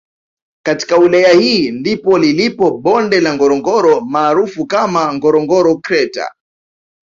Katika 0.65 0.97
wilaya 0.97 1.33
hii 1.33 1.71
ndipo 1.71 2.17
lilipo 2.17 2.71
bonde 2.71 3.19
la 3.19 3.33
Ngorongoro 3.35 4.01
maarufu 4.01 4.65
kama 4.65 5.13
Ngorongoro 5.13 5.77
kreta 5.77 6.35